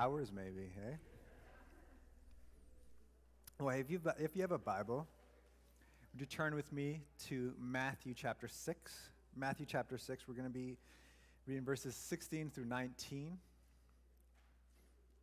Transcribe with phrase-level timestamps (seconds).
[0.00, 0.96] hours, maybe, hey?
[3.58, 5.06] Well, if, you if you have a Bible,
[6.12, 8.92] would you turn with me to Matthew chapter 6?
[9.36, 10.78] Matthew chapter 6, we're going to be
[11.46, 13.36] reading verses 16 through 19.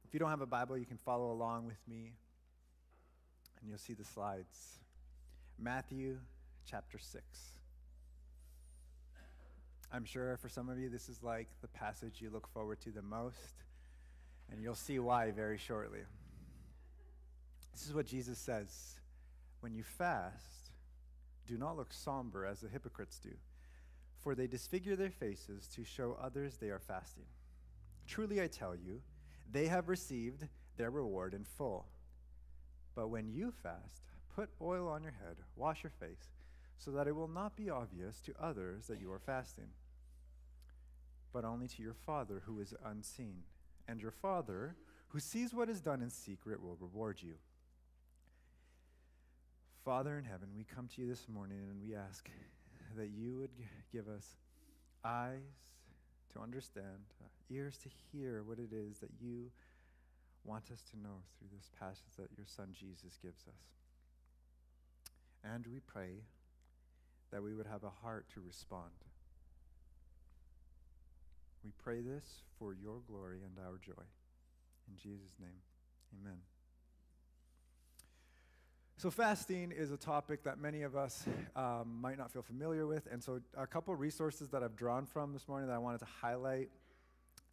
[0.05, 2.13] If you don't have a Bible, you can follow along with me,
[3.59, 4.77] and you'll see the slides.
[5.57, 6.19] Matthew
[6.69, 7.23] chapter 6.
[9.91, 12.91] I'm sure for some of you, this is like the passage you look forward to
[12.91, 13.63] the most,
[14.51, 15.99] and you'll see why very shortly.
[17.73, 18.99] This is what Jesus says
[19.61, 20.71] When you fast,
[21.45, 23.31] do not look somber as the hypocrites do,
[24.19, 27.25] for they disfigure their faces to show others they are fasting.
[28.07, 29.01] Truly, I tell you,
[29.51, 31.85] they have received their reward in full.
[32.95, 34.01] But when you fast,
[34.35, 36.29] put oil on your head, wash your face,
[36.77, 39.69] so that it will not be obvious to others that you are fasting,
[41.33, 43.43] but only to your Father who is unseen.
[43.87, 44.75] And your Father,
[45.09, 47.35] who sees what is done in secret, will reward you.
[49.85, 52.29] Father in heaven, we come to you this morning and we ask
[52.97, 53.51] that you would
[53.91, 54.35] give us
[55.05, 55.39] eyes
[56.33, 59.49] to understand, uh, ears to hear what it is that you
[60.43, 63.63] want us to know through this passage that your Son Jesus gives us.
[65.43, 66.23] And we pray
[67.31, 68.91] that we would have a heart to respond.
[71.67, 72.23] We pray this
[72.57, 74.01] for your glory and our joy.
[74.87, 75.59] In Jesus' name,
[76.17, 76.37] amen.
[78.95, 81.25] So, fasting is a topic that many of us
[81.57, 83.05] um, might not feel familiar with.
[83.11, 86.07] And so, a couple resources that I've drawn from this morning that I wanted to
[86.21, 86.69] highlight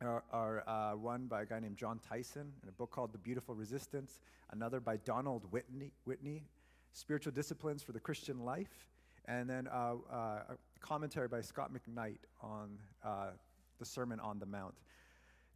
[0.00, 3.18] are, are uh, one by a guy named Jon Tyson in a book called The
[3.18, 4.20] Beautiful Resistance,
[4.52, 6.44] another by Donald Whitney, Whitney
[6.92, 8.86] Spiritual Disciplines for the Christian Life,
[9.24, 13.30] and then uh, uh, a commentary by Scot McKnight on uh,
[13.78, 14.74] the Sermon on the Mount.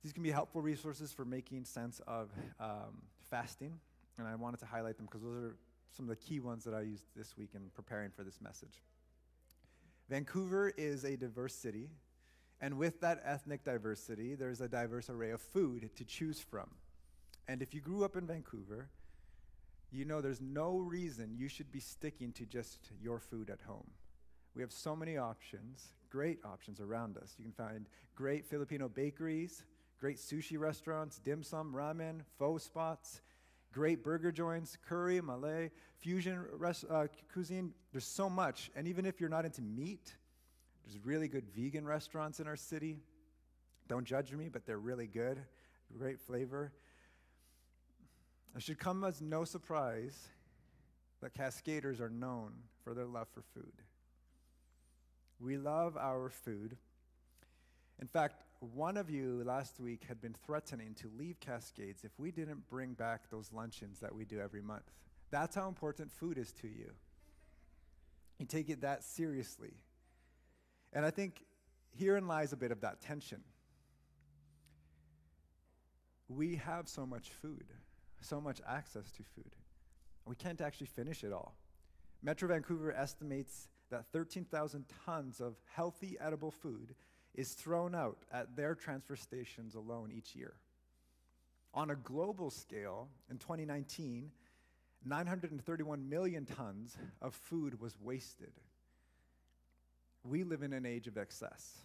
[0.03, 2.31] These can be helpful resources for making sense of
[2.61, 3.79] um, fasting,
[4.17, 5.57] and I wanted to highlight them because those are
[5.91, 8.83] some of the key ones that I used this week in preparing for this message.
[10.09, 11.91] Vancouver is a diverse city,
[12.61, 16.71] and with that ethnic diversity, there's a diverse array of food to choose from.
[17.47, 18.89] And if you grew up in Vancouver,
[19.91, 23.91] you know there's no reason you should be sticking to just your food at home.
[24.55, 27.35] We have so many options, great options around us.
[27.39, 29.65] You can find great Filipino bakeries,
[30.01, 33.21] great sushi restaurants, dim sum, ramen, pho spots,
[33.73, 37.73] great burger joints, curry, Malay, fusion res- uh, cuisine.
[37.93, 38.71] There's so much.
[38.75, 40.15] And even if you're not into meat,
[40.85, 42.99] there's really good vegan restaurants in our city.
[43.89, 45.39] Don't judge me, but they're really good.
[45.97, 46.73] Great flavor.
[48.57, 50.29] It should come as no surprise
[51.21, 53.73] that Cascaders are known for their love for food.
[55.41, 56.77] We love our food.
[58.01, 62.31] In fact, one of you last week had been threatening to leave Cascades if we
[62.31, 64.91] didn't bring back those luncheons that we do every month.
[65.31, 66.91] That's how important food is to you.
[68.39, 69.75] You take it that seriously.
[70.93, 71.45] And I think
[71.97, 73.43] herein lies a bit of that tension.
[76.29, 77.65] We have so much food,
[78.21, 79.53] so much access to food.
[80.25, 81.55] We can't actually finish it all.
[82.23, 86.95] Metro Vancouver estimates that 13,000 tons of healthy, edible food
[87.35, 90.55] is thrown out at their transfer stations alone each year.
[91.75, 94.31] On a global scale, in 2019,
[95.05, 98.53] 931 million tons of food was wasted.
[100.25, 101.79] We live in an age of excess.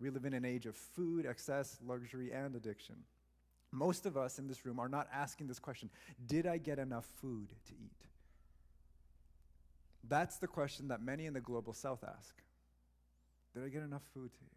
[0.00, 2.96] We live in an age of food, excess, luxury, and addiction.
[3.72, 5.90] Most of us in this room are not asking this question
[6.26, 8.06] Did I get enough food to eat?
[10.08, 12.34] That's the question that many in the global south ask.
[13.54, 14.56] Did I get enough food to eat?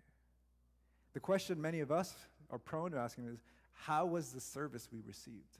[1.13, 2.13] The question many of us
[2.49, 3.39] are prone to asking is
[3.73, 5.57] how was the service we received?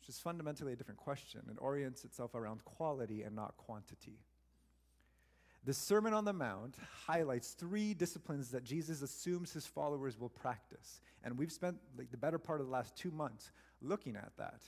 [0.00, 1.42] Which is fundamentally a different question.
[1.50, 4.18] It orients itself around quality and not quantity.
[5.64, 6.76] The Sermon on the Mount
[7.06, 11.00] highlights three disciplines that Jesus assumes his followers will practice.
[11.22, 13.50] And we've spent like, the better part of the last two months
[13.80, 14.60] looking at that.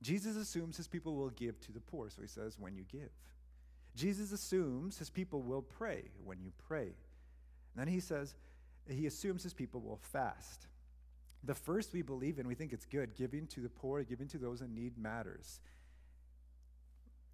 [0.00, 3.10] Jesus assumes his people will give to the poor, so he says, when you give.
[3.94, 6.84] Jesus assumes his people will pray when you pray.
[7.74, 8.34] And then he says,
[8.88, 10.66] he assumes his people will fast.
[11.44, 13.14] The first we believe in, we think it's good.
[13.14, 15.60] Giving to the poor, giving to those in need matters.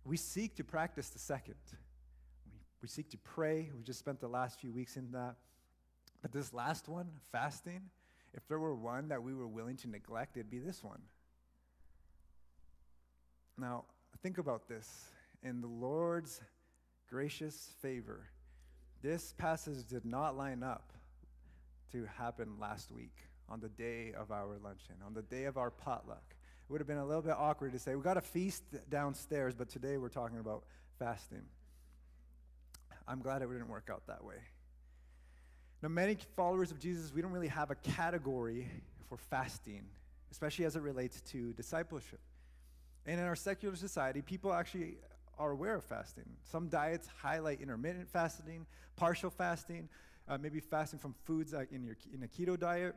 [0.04, 1.56] We seek to practice the second.
[2.50, 3.70] We, we seek to pray.
[3.76, 5.36] We just spent the last few weeks in that.
[6.22, 7.82] But this last one, fasting,
[8.34, 11.00] if there were one that we were willing to neglect, it'd be this one.
[13.56, 13.84] Now,
[14.22, 15.08] think about this
[15.42, 16.40] in the Lord's
[17.08, 18.28] gracious favor,
[19.02, 20.92] this passage did not line up
[21.92, 23.14] to happen last week
[23.48, 26.24] on the day of our luncheon, on the day of our potluck.
[26.28, 29.54] It would have been a little bit awkward to say, we got a feast downstairs,
[29.54, 30.64] but today we're talking about
[30.98, 31.44] fasting.
[33.06, 34.36] I'm glad it didn't work out that way.
[35.82, 38.68] Now, many followers of Jesus, we don't really have a category
[39.08, 39.84] for fasting,
[40.30, 42.20] especially as it relates to discipleship.
[43.06, 44.98] And in our secular society, people actually
[45.38, 46.24] are aware of fasting.
[46.42, 49.88] Some diets highlight intermittent fasting, partial fasting,
[50.28, 52.94] uh, maybe fasting from foods like in, your, in a keto diet.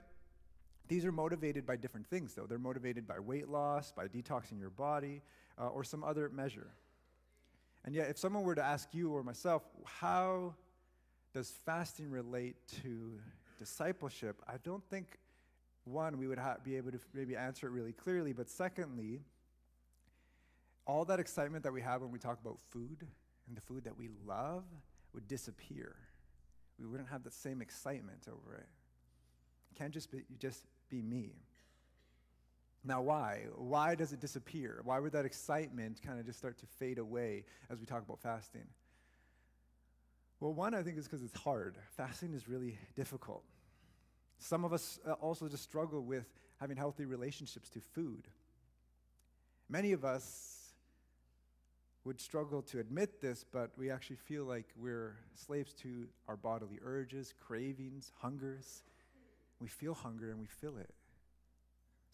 [0.87, 2.45] These are motivated by different things, though.
[2.45, 5.21] They're motivated by weight loss, by detoxing your body,
[5.57, 6.67] uh, or some other measure.
[7.85, 10.55] And yet, if someone were to ask you or myself, how
[11.33, 13.19] does fasting relate to
[13.57, 14.41] discipleship?
[14.47, 15.17] I don't think,
[15.85, 19.21] one, we would ha- be able to maybe answer it really clearly, but secondly,
[20.85, 23.07] all that excitement that we have when we talk about food
[23.47, 24.63] and the food that we love
[25.13, 25.95] would disappear.
[26.79, 28.67] We wouldn't have the same excitement over it.
[29.71, 31.33] It can't just be, just be me.
[32.83, 33.45] Now, why?
[33.55, 34.81] Why does it disappear?
[34.83, 38.19] Why would that excitement kind of just start to fade away as we talk about
[38.19, 38.65] fasting?
[40.39, 41.77] Well, one, I think, is because it's hard.
[41.95, 43.43] Fasting is really difficult.
[44.39, 46.25] Some of us uh, also just struggle with
[46.59, 48.27] having healthy relationships to food.
[49.69, 50.60] Many of us
[52.03, 56.79] would struggle to admit this, but we actually feel like we're slaves to our bodily
[56.83, 58.83] urges, cravings, hungers.
[59.59, 60.89] We feel hunger and we feel it.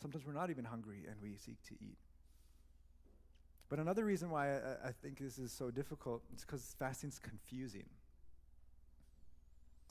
[0.01, 1.98] Sometimes we're not even hungry and we seek to eat.
[3.69, 7.86] But another reason why I, I think this is so difficult is because fasting's confusing.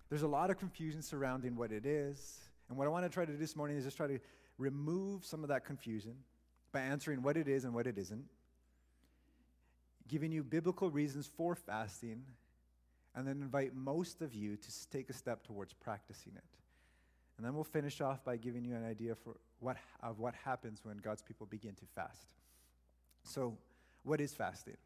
[0.09, 2.41] There's a lot of confusion surrounding what it is.
[2.69, 4.19] And what I want to try to do this morning is just try to
[4.59, 6.17] remove some of that confusion
[6.73, 8.25] by answering what it is and what it isn't
[10.09, 12.23] giving you biblical reasons for fasting,
[13.15, 16.45] and then invite most of you to take a step towards practicing it.
[17.37, 20.81] And then we'll finish off by giving you an idea for what, of what happens
[20.85, 22.27] when God's people begin to fast.
[23.25, 23.57] So,
[24.05, 24.77] what is fasting?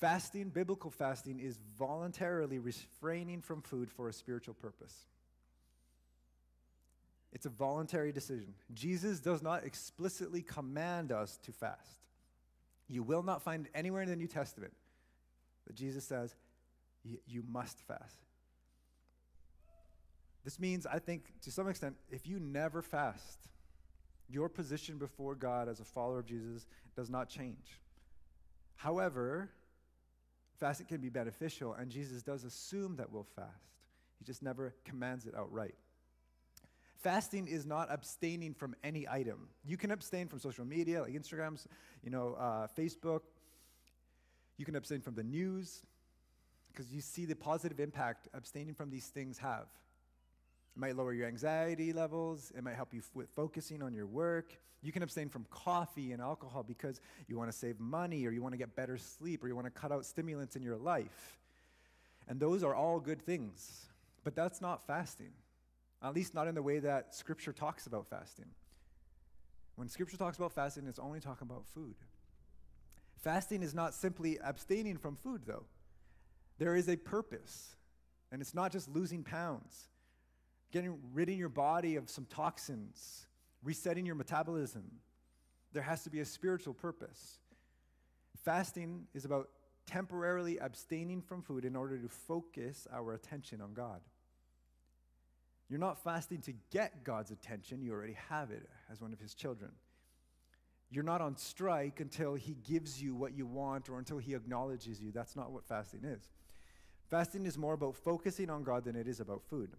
[0.00, 4.94] Fasting, biblical fasting, is voluntarily refraining from food for a spiritual purpose.
[7.32, 8.54] It's a voluntary decision.
[8.72, 12.00] Jesus does not explicitly command us to fast.
[12.88, 14.72] You will not find anywhere in the New Testament
[15.66, 16.34] that Jesus says,
[17.26, 18.18] you must fast.
[20.44, 23.48] This means, I think, to some extent, if you never fast,
[24.28, 27.80] your position before God as a follower of Jesus does not change.
[28.76, 29.50] However,
[30.58, 33.48] fasting can be beneficial, and Jesus does assume that we'll fast.
[34.18, 35.74] He just never commands it outright.
[37.04, 39.48] Fasting is not abstaining from any item.
[39.62, 41.66] You can abstain from social media, like Instagrams,
[42.02, 43.20] you know, uh, Facebook.
[44.56, 45.82] You can abstain from the news
[46.72, 49.66] because you see the positive impact abstaining from these things have.
[50.74, 52.50] It might lower your anxiety levels.
[52.56, 54.56] It might help you with focusing on your work.
[54.80, 58.40] You can abstain from coffee and alcohol because you want to save money or you
[58.40, 61.36] want to get better sleep or you want to cut out stimulants in your life.
[62.28, 63.88] And those are all good things.
[64.24, 65.32] But that's not fasting
[66.04, 68.46] at least not in the way that Scripture talks about fasting.
[69.76, 71.94] When Scripture talks about fasting, it's only talking about food.
[73.22, 75.64] Fasting is not simply abstaining from food, though.
[76.58, 77.74] There is a purpose,
[78.30, 79.88] and it's not just losing pounds,
[80.72, 83.26] getting rid ridding your body of some toxins,
[83.62, 84.84] resetting your metabolism.
[85.72, 87.38] There has to be a spiritual purpose.
[88.44, 89.48] Fasting is about
[89.86, 94.00] temporarily abstaining from food in order to focus our attention on God.
[95.74, 98.62] You're not fasting to get God's attention, you already have it
[98.92, 99.72] as one of His children.
[100.88, 105.00] You're not on strike until He gives you what you want or until He acknowledges
[105.00, 105.10] you.
[105.10, 106.30] That's not what fasting is.
[107.10, 109.70] Fasting is more about focusing on God than it is about food.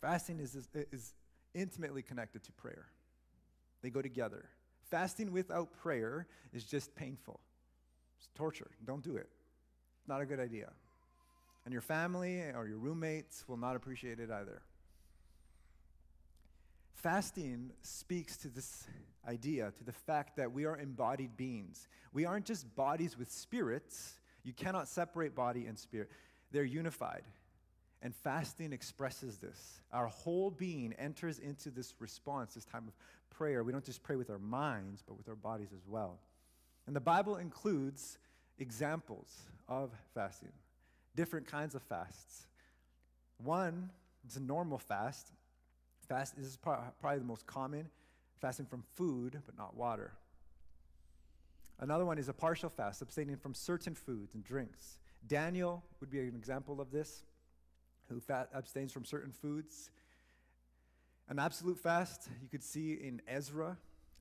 [0.00, 1.14] Fasting is, is, is
[1.54, 2.86] intimately connected to prayer,
[3.82, 4.46] they go together.
[4.90, 7.38] Fasting without prayer is just painful,
[8.18, 8.72] it's torture.
[8.84, 9.28] Don't do it.
[10.08, 10.72] Not a good idea.
[11.64, 14.62] And your family or your roommates will not appreciate it either.
[16.96, 18.84] Fasting speaks to this
[19.28, 21.86] idea, to the fact that we are embodied beings.
[22.12, 24.14] We aren't just bodies with spirits.
[24.44, 26.10] You cannot separate body and spirit,
[26.52, 27.22] they're unified.
[28.02, 29.80] And fasting expresses this.
[29.92, 32.94] Our whole being enters into this response, this time of
[33.36, 33.62] prayer.
[33.62, 36.18] We don't just pray with our minds, but with our bodies as well.
[36.86, 38.18] And the Bible includes
[38.58, 39.28] examples
[39.68, 40.52] of fasting,
[41.14, 42.46] different kinds of fasts.
[43.42, 43.90] One
[44.26, 45.32] is a normal fast,
[46.08, 47.88] Fast this is probably the most common,
[48.40, 50.12] fasting from food but not water.
[51.78, 54.98] Another one is a partial fast, abstaining from certain foods and drinks.
[55.26, 57.24] Daniel would be an example of this,
[58.08, 59.90] who fat, abstains from certain foods.
[61.28, 63.76] An absolute fast you could see in Ezra.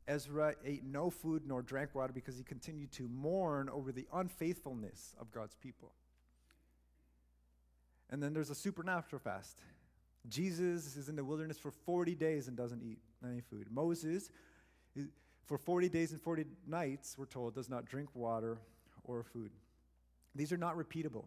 [0.07, 5.15] Ezra ate no food nor drank water because he continued to mourn over the unfaithfulness
[5.19, 5.93] of God's people.
[8.09, 9.59] And then there's a supernatural fast.
[10.29, 13.67] Jesus is in the wilderness for 40 days and doesn't eat any food.
[13.71, 14.29] Moses,
[15.45, 18.57] for 40 days and 40 nights, we're told, does not drink water
[19.03, 19.51] or food.
[20.33, 21.25] These are not repeatable.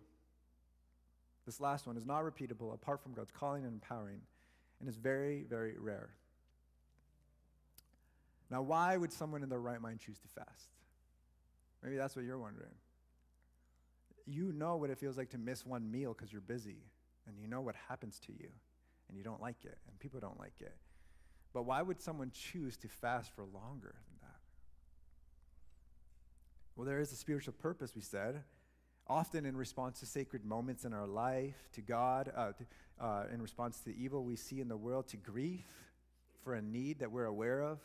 [1.47, 4.21] This last one is not repeatable apart from God's calling and empowering,
[4.81, 6.11] and is very, very rare.
[8.51, 10.69] Now, why would someone in their right mind choose to fast?
[11.83, 12.73] Maybe that's what you're wondering.
[14.27, 16.83] You know what it feels like to miss one meal because you're busy,
[17.27, 18.49] and you know what happens to you,
[19.09, 20.75] and you don't like it, and people don't like it.
[21.53, 24.37] But why would someone choose to fast for longer than that?
[26.77, 28.43] Well, there is a spiritual purpose, we said,
[29.09, 32.65] often in response to sacred moments in our life, to God, uh, to,
[33.01, 35.67] uh, in response to the evil we see in the world, to grief
[36.45, 37.81] for a need that we're aware of.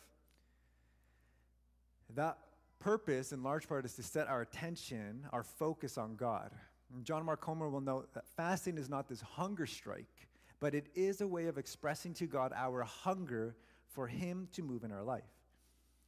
[2.16, 2.38] That
[2.80, 6.52] purpose, in large part, is to set our attention, our focus on God.
[6.94, 10.28] And John Mark Comer will note that fasting is not this hunger strike,
[10.64, 13.54] but it is a way of expressing to God our hunger
[13.90, 15.28] for Him to move in our life.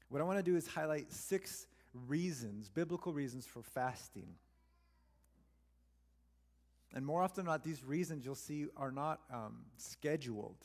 [0.07, 1.67] What I want to do is highlight six
[2.07, 4.29] reasons, biblical reasons for fasting.
[6.93, 10.63] And more often than not, these reasons you'll see are not um, scheduled,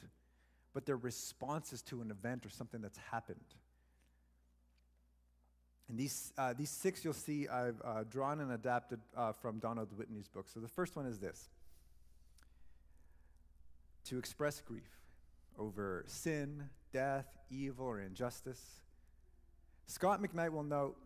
[0.72, 3.40] but they're responses to an event or something that's happened.
[5.88, 9.88] And these, uh, these six you'll see I've uh, drawn and adapted uh, from Donald
[9.98, 10.46] Whitney's book.
[10.48, 11.48] So the first one is this
[14.10, 14.98] to express grief
[15.56, 18.60] over sin, death, evil, or injustice.
[19.86, 20.96] Scot McKnight will note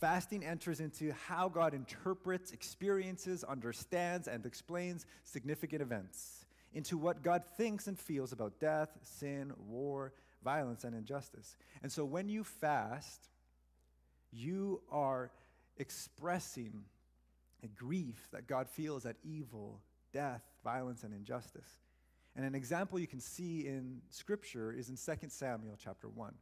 [0.00, 7.42] fasting enters into how God interprets, experiences, understands, and explains significant events, into what God
[7.58, 11.56] thinks and feels about death, sin, war, violence, and injustice.
[11.82, 13.28] And so when you fast,
[14.32, 15.30] you are
[15.76, 16.84] expressing
[17.62, 19.82] a grief that God feels at evil,
[20.14, 21.68] death, violence, and injustice.
[22.36, 26.34] And an example you can see in Scripture is in 2 Samuel chapter 1.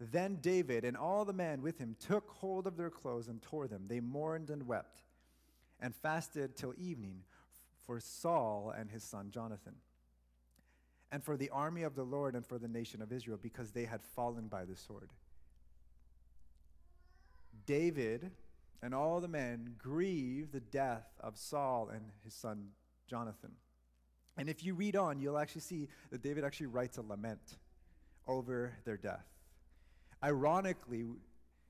[0.00, 3.68] Then David and all the men with him took hold of their clothes and tore
[3.68, 3.84] them.
[3.86, 5.02] They mourned and wept
[5.80, 7.20] and fasted till evening
[7.86, 9.74] for Saul and his son Jonathan,
[11.12, 13.84] and for the army of the Lord and for the nation of Israel, because they
[13.84, 15.10] had fallen by the sword.
[17.66, 18.30] David
[18.82, 22.68] and all the men grieve the death of Saul and his son
[23.06, 23.52] Jonathan.
[24.36, 27.56] And if you read on, you'll actually see that David actually writes a lament
[28.26, 29.26] over their death.
[30.22, 31.04] Ironically,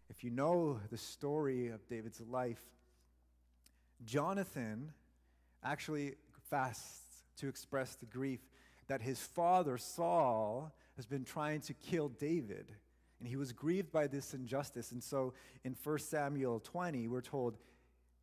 [0.09, 2.62] if you know the story of David's life,
[4.04, 4.92] Jonathan
[5.62, 6.14] actually
[6.50, 7.00] fasts
[7.38, 8.40] to express the grief
[8.87, 12.66] that his father, Saul, has been trying to kill David
[13.18, 14.92] and he was grieved by this injustice.
[14.92, 15.33] And so
[15.64, 17.56] in 1 Samuel 20, we're told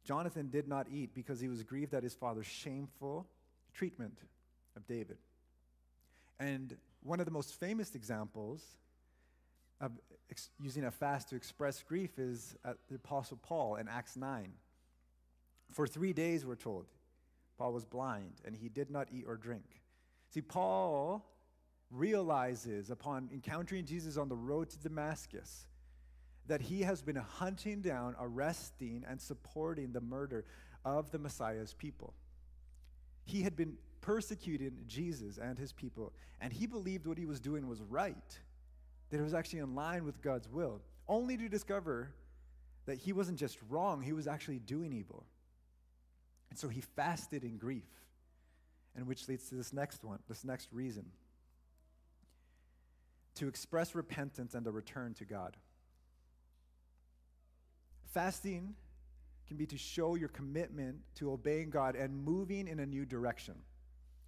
[0.03, 3.27] Jonathan did not eat because he was grieved at his father's shameful
[3.73, 4.17] treatment
[4.75, 5.17] of David.
[6.39, 8.63] And one of the most famous examples
[9.79, 9.91] of
[10.29, 14.53] ex- using a fast to express grief is at the Apostle Paul in Acts 9.
[15.71, 16.85] For three days, we're told,
[17.57, 19.81] Paul was blind and he did not eat or drink.
[20.29, 21.25] See, Paul
[21.91, 25.65] realizes upon encountering Jesus on the road to Damascus
[26.47, 30.45] that he has been hunting down, arresting, and supporting the murder
[30.83, 32.13] of the Messiah's people.
[33.23, 37.67] He had been persecuting Jesus and his people, and he believed what he was doing
[37.67, 38.39] was right,
[39.09, 42.13] that it was actually in line with God's will, only to discover
[42.85, 45.25] that he wasn't just wrong, he was actually doing evil.
[46.49, 47.87] And so he fasted in grief,
[48.95, 51.05] and which leads to this next one, this next reason
[53.35, 55.55] to express repentance and a return to God.
[58.13, 58.75] Fasting
[59.51, 63.55] can be to show your commitment to obeying God and moving in a new direction.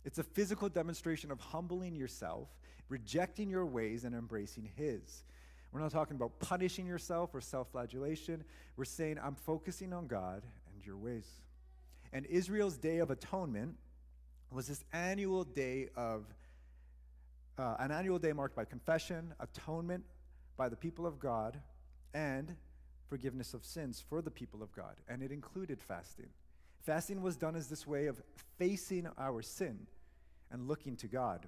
[0.04, 2.50] It's a physical demonstration of humbling yourself,
[2.90, 5.24] rejecting your ways, and embracing His.
[5.72, 8.44] We're not talking about punishing yourself or self flagellation.
[8.76, 10.44] We're saying, I'm focusing on God
[10.76, 11.40] and your ways.
[12.12, 13.78] And Israel's Day of Atonement
[14.52, 16.26] was this annual day of
[17.58, 20.04] uh, an annual day marked by confession, atonement
[20.58, 21.62] by the people of God,
[22.14, 22.58] and
[23.14, 24.96] forgiveness of sins for the people of God.
[25.08, 26.30] And it included fasting.
[26.82, 28.20] Fasting was done as this way of
[28.58, 29.86] facing our sin
[30.50, 31.48] and looking to God.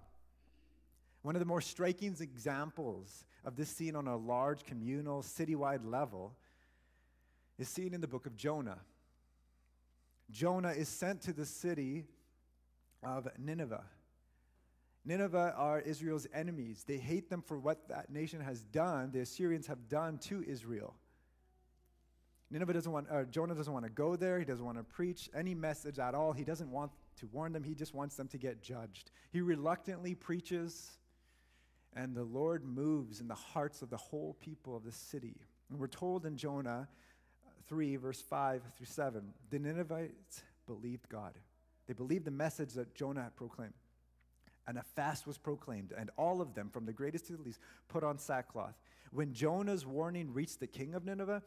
[1.24, 6.36] One of the more striking examples of this seen on a large communal, citywide level
[7.58, 8.78] is seen in the book of Jonah.
[10.30, 12.06] Jonah is sent to the city
[13.02, 13.86] of Nineveh
[15.06, 16.84] Nineveh are Israel's enemies.
[16.88, 20.96] They hate them for what that nation has done, the Assyrians have done to Israel.
[22.52, 24.40] Nineveh doesn't want, Jonah doesn't want to go there.
[24.40, 26.32] He doesn't want to preach any message at all.
[26.32, 27.64] He doesn't want to warn them.
[27.64, 29.12] He just wants them to get judged.
[29.32, 30.98] He reluctantly preaches,
[31.96, 35.36] and the Lord moves in the hearts of the whole people of the city.
[35.70, 36.88] And we're told in Jonah
[37.68, 41.34] 3, verse 5 through 7, the Ninevites believed God.
[41.88, 43.74] They believed the message that Jonah had proclaimed
[44.68, 47.60] and a fast was proclaimed, and all of them, from the greatest to the least,
[47.88, 48.74] put on sackcloth.
[49.12, 51.44] When Jonah's warning reached the king of Nineveh,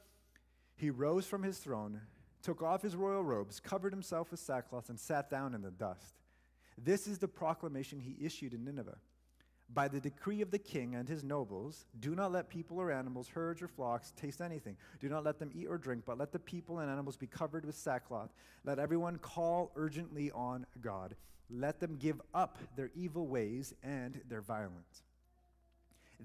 [0.78, 2.00] he rose from his throne,
[2.42, 6.14] took off his royal robes, covered himself with sackcloth, and sat down in the dust.
[6.82, 8.99] This is the proclamation he issued in Nineveh.
[9.75, 13.28] By the decree of the king and his nobles, do not let people or animals,
[13.28, 14.76] herds or flocks taste anything.
[14.99, 17.66] Do not let them eat or drink, but let the people and animals be covered
[17.66, 18.30] with sackcloth.
[18.64, 21.16] Let everyone call urgently on God.
[21.50, 25.02] Let them give up their evil ways and their violence.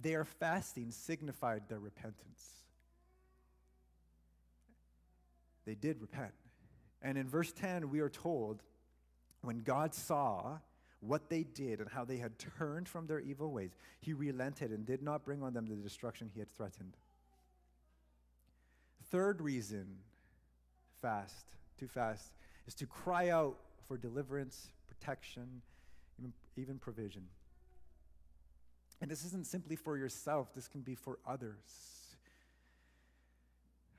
[0.01, 2.62] Their fasting signified their repentance.
[5.65, 6.33] They did repent.
[7.01, 8.63] And in verse 10, we are told
[9.41, 10.59] when God saw
[11.01, 14.85] what they did and how they had turned from their evil ways, he relented and
[14.85, 16.95] did not bring on them the destruction he had threatened.
[19.09, 19.97] Third reason,
[21.01, 21.45] fast,
[21.77, 22.31] too fast,
[22.67, 25.61] is to cry out for deliverance protection,
[26.17, 27.23] even, even provision.
[29.01, 32.02] And this isn't simply for yourself, this can be for others.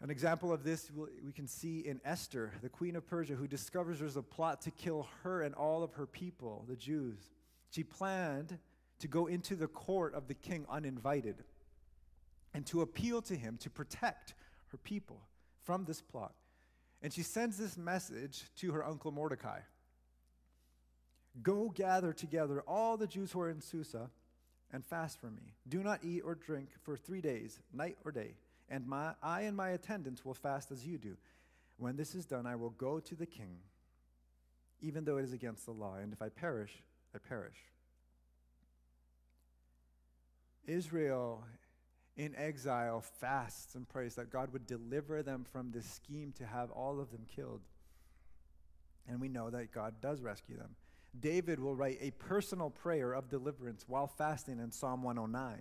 [0.04, 0.90] An example of this
[1.24, 4.70] we can see in Esther, the queen of Persia, who discovers there's a plot to
[4.70, 7.16] kill her and all of her people, the Jews.
[7.70, 8.58] She planned
[8.98, 11.36] to go into the court of the king uninvited
[12.52, 14.34] and to appeal to him to protect
[14.72, 15.22] her people
[15.62, 16.34] from this plot.
[17.00, 19.60] And she sends this message to her uncle Mordecai.
[21.42, 24.10] Go gather together all the Jews who are in Susa
[24.70, 25.54] and fast for me.
[25.66, 28.34] Do not eat or drink for three days, night or day,
[28.68, 31.16] and my, I and my attendants will fast as you do.
[31.76, 33.58] When this is done, I will go to the king,
[34.80, 36.82] even though it is against the law, and if I perish,
[37.14, 37.56] I perish.
[40.66, 41.44] Israel
[42.16, 46.70] in exile fasts and prays that God would deliver them from this scheme to have
[46.70, 47.60] all of them killed.
[49.08, 50.76] And we know that God does rescue them.
[51.18, 55.60] David will write a personal prayer of deliverance while fasting in Psalm 109.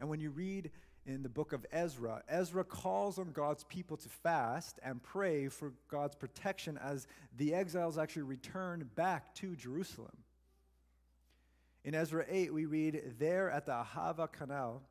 [0.00, 0.70] And when you read
[1.10, 5.72] in the book of Ezra, Ezra calls on God's people to fast and pray for
[5.90, 10.16] God's protection as the exiles actually return back to Jerusalem.
[11.84, 14.82] In Ezra 8, we read, There at the Ahava canal,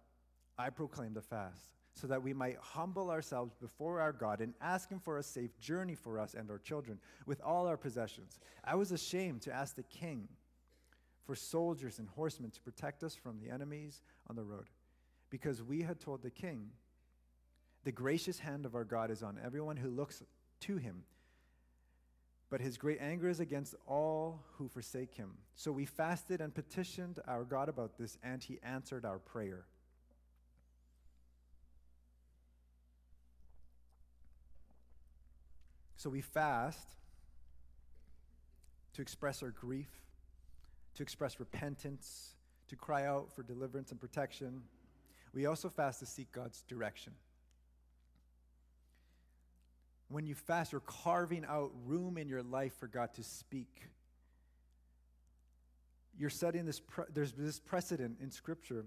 [0.57, 4.89] I proclaimed a fast so that we might humble ourselves before our God and ask
[4.89, 8.39] Him for a safe journey for us and our children with all our possessions.
[8.63, 10.27] I was ashamed to ask the king
[11.25, 14.65] for soldiers and horsemen to protect us from the enemies on the road,
[15.29, 16.71] because we had told the king,
[17.83, 20.23] The gracious hand of our God is on everyone who looks
[20.61, 21.03] to Him.
[22.49, 25.33] But his great anger is against all who forsake him.
[25.55, 29.65] So we fasted and petitioned our God about this, and he answered our prayer.
[35.95, 36.87] So we fast
[38.93, 39.89] to express our grief,
[40.95, 42.35] to express repentance,
[42.69, 44.63] to cry out for deliverance and protection.
[45.33, 47.13] We also fast to seek God's direction.
[50.09, 53.87] When you fast, you're carving out room in your life for God to speak.
[56.17, 58.85] You're setting this, pre- there's this precedent in Scripture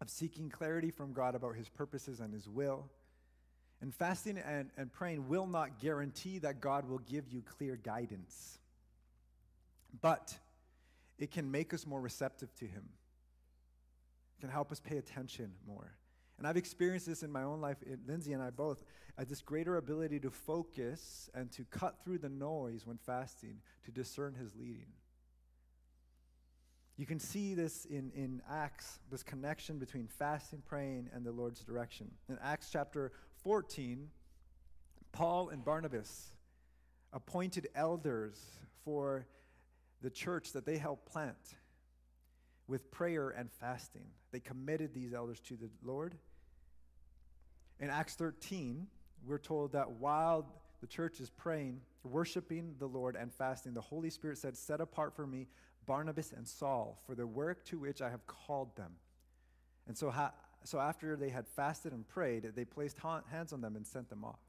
[0.00, 2.90] of seeking clarity from God about His purposes and His will
[3.84, 8.58] and fasting and, and praying will not guarantee that God will give you clear guidance,
[10.00, 10.34] but
[11.18, 12.84] it can make us more receptive to Him.
[14.44, 15.96] Can help us pay attention more.
[16.36, 18.84] And I've experienced this in my own life, Lindsay and I both,
[19.16, 23.90] uh, this greater ability to focus and to cut through the noise when fasting, to
[23.90, 24.92] discern His leading.
[26.98, 31.64] You can see this in, in Acts, this connection between fasting, praying, and the Lord's
[31.64, 32.10] direction.
[32.28, 33.12] In Acts chapter
[33.44, 34.10] 14,
[35.12, 36.34] Paul and Barnabas
[37.14, 38.38] appointed elders
[38.84, 39.26] for
[40.02, 41.54] the church that they helped plant
[42.66, 44.06] with prayer and fasting.
[44.32, 46.14] They committed these elders to the Lord.
[47.80, 48.86] In Acts 13,
[49.26, 50.46] we're told that while
[50.80, 55.14] the church is praying, worshiping the Lord, and fasting, the Holy Spirit said, Set apart
[55.14, 55.46] for me
[55.86, 58.92] Barnabas and Saul for the work to which I have called them.
[59.86, 60.32] And so, ha-
[60.64, 62.98] so after they had fasted and prayed, they placed
[63.30, 64.40] hands on them and sent them off.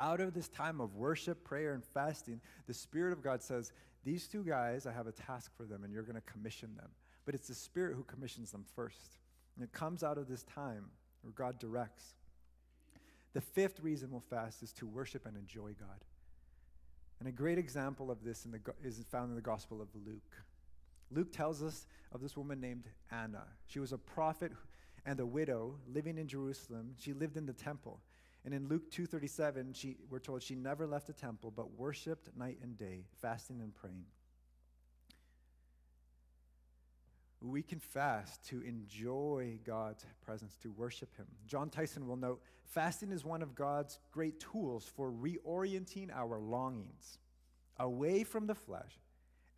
[0.00, 3.72] Out of this time of worship, prayer, and fasting, the Spirit of God says,
[4.04, 6.88] These two guys, I have a task for them, and you're going to commission them.
[7.26, 9.18] But it's the Spirit who commissions them first.
[9.56, 10.86] And it comes out of this time
[11.22, 12.14] where God directs.
[13.34, 16.04] The fifth reason we'll fast is to worship and enjoy God.
[17.18, 20.42] And a great example of this the, is found in the Gospel of Luke.
[21.10, 23.42] Luke tells us of this woman named Anna.
[23.66, 24.52] She was a prophet
[25.04, 26.94] and a widow living in Jerusalem.
[26.98, 28.00] She lived in the temple.
[28.44, 32.58] And in Luke 2:37, she, we're told she never left the temple but worshiped night
[32.62, 34.06] and day, fasting and praying.
[37.42, 41.26] We can fast to enjoy God's presence, to worship Him.
[41.46, 47.18] Jon Tyson will note fasting is one of God's great tools for reorienting our longings
[47.78, 48.92] away from the flesh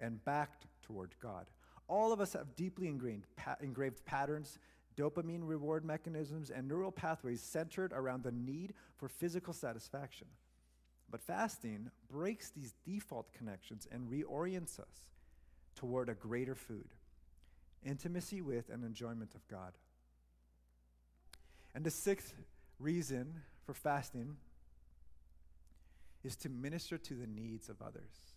[0.01, 1.47] and back toward God.
[1.88, 4.59] All of us have deeply ingrained, pa- engraved patterns,
[4.97, 10.29] dopamine reward mechanisms, and neural pathways centered around the need for physical satisfaction.
[11.11, 15.11] But fasting breaks these default connections and reorients us
[15.75, 16.89] toward a greater food
[17.85, 19.73] intimacy with and enjoyment of God.
[21.75, 22.33] And the sixth
[22.79, 24.37] reason for fasting
[26.23, 28.35] is to minister to the needs of others.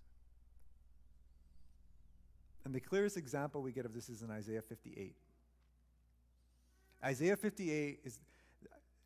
[2.64, 5.16] And the clearest example we get of this is in Isaiah 58.
[7.04, 8.20] Isaiah 58 is,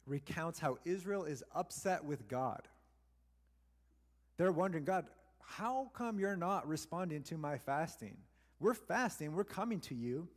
[0.06, 2.68] recounts how Israel is upset with God.
[4.38, 5.06] They're wondering, God,
[5.42, 8.18] how come you're not responding to my fasting?
[8.60, 10.28] We're fasting, we're coming to you,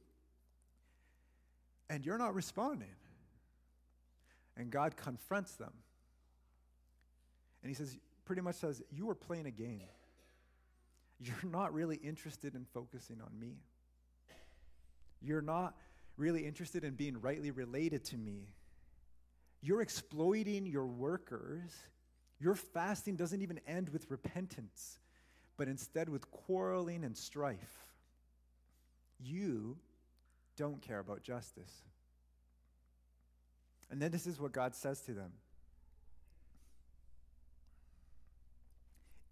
[1.90, 2.88] and you're not responding.
[4.56, 5.72] And God confronts them.
[7.62, 9.88] And he says, pretty much says, You are playing a game.
[11.20, 13.58] You're not really interested in focusing on me.
[15.20, 15.76] You're not
[16.22, 18.46] really interested in being rightly related to me.
[19.60, 21.72] You're exploiting your workers.
[22.38, 24.98] Your fasting doesn't even end with repentance,
[25.56, 27.86] but instead with quarreling and strife.
[29.18, 29.76] You
[30.56, 31.82] don't care about justice.
[33.90, 35.32] And then this is what God says to them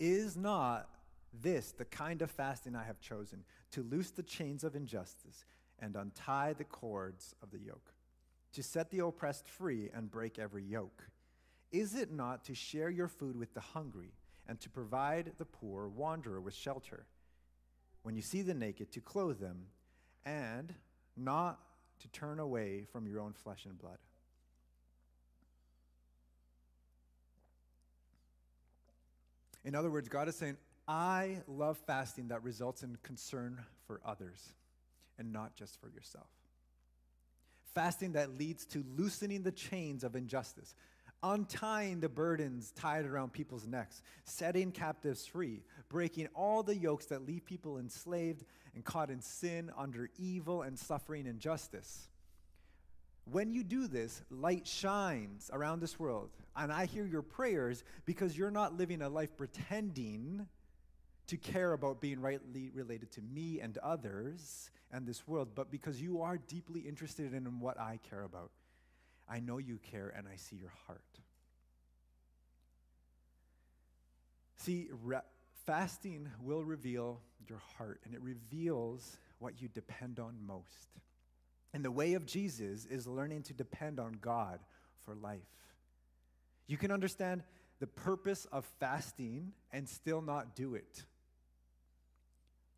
[0.01, 0.89] Is not
[1.33, 5.45] this the kind of fasting I have chosen to loose the chains of injustice
[5.81, 7.93] and untie the cords of the yoke,
[8.53, 11.05] to set the oppressed free and break every yoke?
[11.73, 14.13] Is it not to share your food with the hungry
[14.49, 17.07] and to provide the poor wanderer with shelter?
[18.03, 19.67] When you see the naked, to clothe them
[20.25, 20.75] and
[21.17, 21.61] not
[22.01, 23.99] to turn away from your own flesh and blood.
[29.65, 30.57] In other words, God is saying,
[30.89, 34.55] I love fasting that results in concern for others
[35.21, 36.27] and not just for yourself.
[37.75, 40.75] Fasting that leads to loosening the chains of injustice,
[41.23, 47.25] untying the burdens tied around people's necks, setting captives free, breaking all the yokes that
[47.25, 52.09] leave people enslaved and caught in sin under evil and suffering injustice.
[53.31, 56.31] When you do this, light shines around this world.
[56.57, 60.49] And I hear your prayers because you're not living a life pretending
[61.31, 66.03] to care about being rightly related to me and others and this world, but because
[66.03, 68.51] you are deeply interested in what I care about.
[69.29, 71.21] I know you care and I see your heart.
[74.57, 75.21] See, re-
[75.67, 80.89] fasting will reveal your heart and it reveals what you depend on most.
[81.73, 84.59] And the way of Jesus is learning to depend on God
[85.05, 85.39] for life.
[86.67, 87.45] You can understand
[87.79, 91.05] the purpose of fasting and still not do it.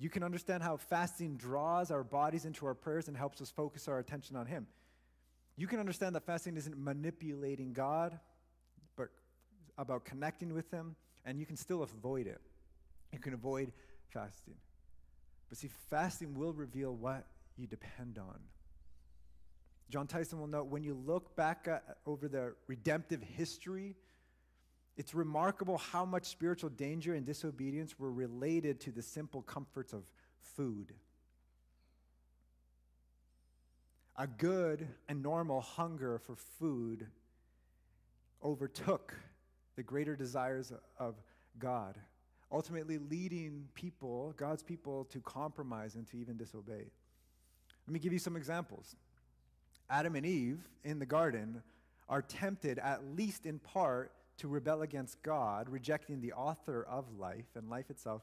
[0.03, 3.87] You can understand how fasting draws our bodies into our prayers and helps us focus
[3.87, 4.67] our attention on Him.
[5.57, 8.19] You can understand that fasting isn't manipulating God,
[8.97, 9.11] but
[9.79, 12.41] about connecting with Him, and you can still avoid it.
[13.13, 13.71] You can avoid
[14.13, 14.57] fasting.
[15.49, 17.25] But see, fasting will reveal what
[17.57, 18.41] you depend on.
[19.89, 23.95] Jon Tyson will note when you look back at, over the redemptive history,
[24.97, 30.03] it's remarkable how much spiritual danger and disobedience were related to the simple comforts of
[30.41, 30.93] food.
[34.17, 37.07] A good and normal hunger for food
[38.45, 39.15] overtook
[39.77, 41.15] the greater desires of
[41.59, 41.97] God,
[42.51, 46.91] ultimately leading people, God's people, to compromise and to even disobey.
[47.87, 48.95] Let me give you some examples.
[49.89, 51.63] Adam and Eve in the garden
[52.09, 57.47] are tempted, at least in part, to rebel against God, rejecting the author of life
[57.55, 58.23] and life itself,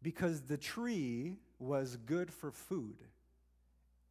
[0.00, 2.96] because the tree was good for food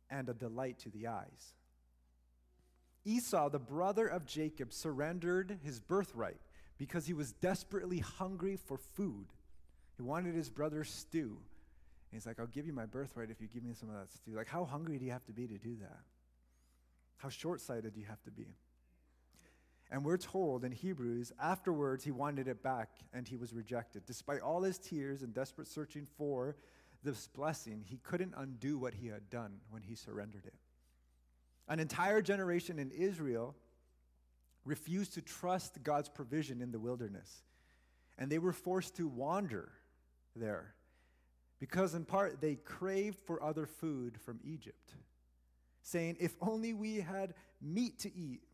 [0.09, 1.53] and a delight to the eyes.
[3.05, 6.41] Esau, the brother of Jacob, surrendered his birthright
[6.77, 9.27] because he was desperately hungry for food.
[9.95, 11.37] He wanted his brother's stew.
[12.11, 14.09] And he's like, I'll give you my birthright if you give me some of that
[14.09, 14.35] stew.
[14.35, 15.99] Like, how hungry do you have to be to do that?
[17.15, 18.57] How short sighted do you have to be?
[19.89, 24.05] And we're told in Hebrews, afterwards he wanted it back and he was rejected.
[24.05, 26.57] Despite all his tears and desperate searching for
[27.03, 30.55] this blessing, he couldn't undo what he had done when he surrendered it.
[31.69, 33.55] An entire generation in Israel
[34.65, 37.43] refused to trust God's provision in the wilderness.
[38.17, 39.71] And they were forced to wander
[40.35, 40.73] there
[41.59, 44.93] because, in part, they craved for other food from Egypt,
[45.81, 48.46] saying, If only we had meat to eat.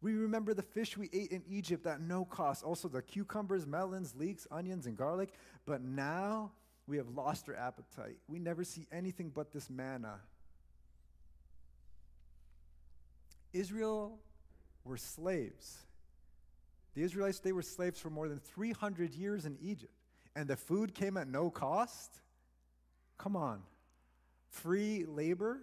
[0.00, 4.14] We remember the fish we ate in Egypt at no cost, also the cucumbers, melons,
[4.16, 5.30] leeks, onions, and garlic.
[5.66, 6.52] But now
[6.86, 8.18] we have lost our appetite.
[8.28, 10.20] We never see anything but this manna.
[13.52, 14.18] Israel
[14.84, 15.78] were slaves.
[16.94, 19.92] The Israelites, they were slaves for more than 300 years in Egypt,
[20.36, 22.20] and the food came at no cost?
[23.18, 23.62] Come on.
[24.48, 25.60] Free labor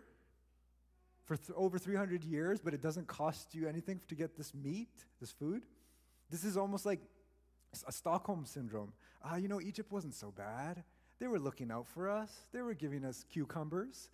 [1.25, 4.89] for th- over 300 years, but it doesn't cost you anything to get this meat,
[5.19, 5.63] this food?
[6.29, 7.01] This is almost like
[7.87, 8.93] a Stockholm syndrome.
[9.23, 10.83] Ah, you know, Egypt wasn't so bad.
[11.19, 14.09] They were looking out for us, they were giving us cucumbers.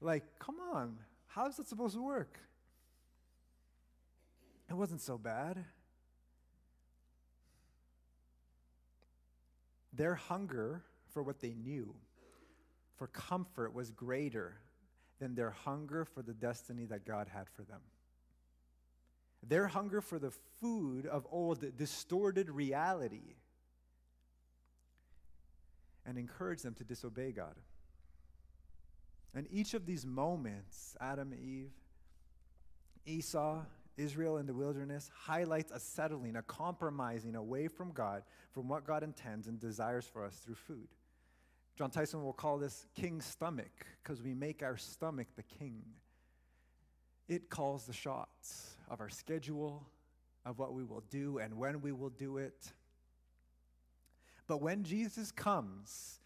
[0.00, 2.38] Like, come on, how's that supposed to work?
[4.68, 5.64] It wasn't so bad.
[9.92, 10.82] Their hunger
[11.12, 11.94] for what they knew,
[12.96, 14.54] for comfort, was greater
[15.20, 17.80] than their hunger for the destiny that God had for them.
[19.46, 23.36] Their hunger for the food of old distorted reality
[26.04, 27.54] and encouraged them to disobey God.
[29.34, 31.70] And each of these moments, Adam, Eve,
[33.06, 33.60] Esau,
[33.96, 39.02] Israel in the wilderness highlights a settling, a compromising away from God, from what God
[39.02, 40.88] intends and desires for us through food.
[41.80, 45.80] Jon Tyson will call this king's stomach because we make our stomach the king.
[47.26, 49.86] It calls the shots of our schedule,
[50.44, 52.70] of what we will do and when we will do it.
[54.46, 56.20] But when Jesus comes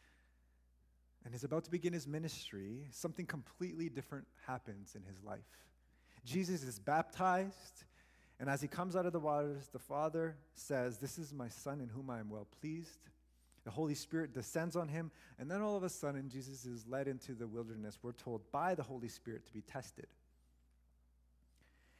[1.25, 5.39] and is about to begin his ministry, something completely different happens in his life.
[6.25, 7.85] Jesus is baptized,
[8.41, 11.81] and as he comes out of the waters, the Father says, This is my Son
[11.81, 12.99] in whom I am well pleased.
[13.65, 17.09] The Holy Spirit descends on him, and then all of a sudden, Jesus is led
[17.09, 20.07] into the wilderness, we're told, by the Holy Spirit to be tested.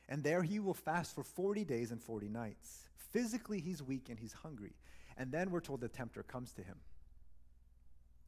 [0.09, 2.89] And there he will fast for 40 days and 40 nights.
[3.13, 4.75] Physically, he's weak and he's hungry.
[5.17, 6.77] And then we're told the tempter comes to him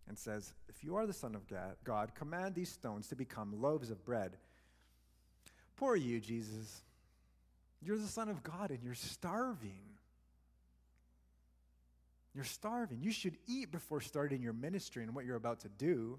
[0.08, 1.42] and says, If you are the Son of
[1.84, 4.36] God, command these stones to become loaves of bread.
[5.76, 6.82] Poor you, Jesus.
[7.82, 9.95] You're the Son of God and you're starving.
[12.36, 12.98] You're starving.
[13.00, 16.18] You should eat before starting your ministry and what you're about to do.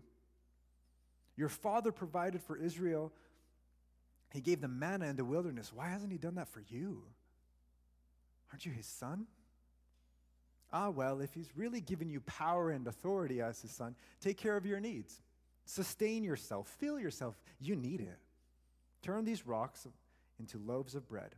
[1.35, 3.13] Your father provided for Israel.
[4.33, 5.71] He gave them manna in the wilderness.
[5.71, 7.03] Why hasn't he done that for you?
[8.51, 9.27] Aren't you his son?
[10.73, 14.57] Ah, well, if he's really given you power and authority as his son, take care
[14.57, 15.21] of your needs.
[15.65, 17.35] Sustain yourself, fill yourself.
[17.59, 18.17] You need it.
[19.03, 19.85] Turn these rocks
[20.39, 21.35] into loaves of bread.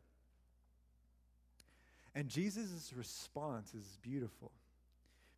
[2.15, 4.53] And Jesus' response is beautiful